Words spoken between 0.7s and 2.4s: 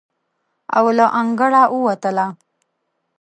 او له انګړه ووتله.